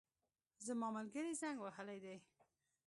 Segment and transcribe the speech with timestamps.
[0.65, 2.17] زما ملګري زنګ وهلی دی